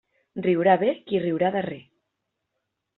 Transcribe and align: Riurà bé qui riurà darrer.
Riurà 0.45 0.73
bé 0.85 0.89
qui 1.11 1.21
riurà 1.27 1.53
darrer. 1.59 1.81